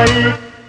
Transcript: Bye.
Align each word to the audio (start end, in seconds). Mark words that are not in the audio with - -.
Bye. 0.00 0.59